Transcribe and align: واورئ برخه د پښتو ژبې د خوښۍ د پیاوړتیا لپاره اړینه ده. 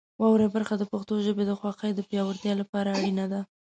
واورئ 0.19 0.47
برخه 0.55 0.73
د 0.77 0.83
پښتو 0.91 1.13
ژبې 1.25 1.43
د 1.47 1.51
خوښۍ 1.59 1.91
د 1.95 1.99
پیاوړتیا 2.09 2.53
لپاره 2.61 2.89
اړینه 2.97 3.25
ده. 3.31 3.41